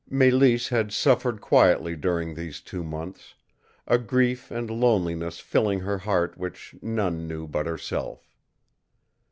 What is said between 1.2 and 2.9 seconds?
quietly during these two